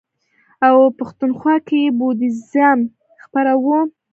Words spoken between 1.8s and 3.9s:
یې بودیزم خپراوه.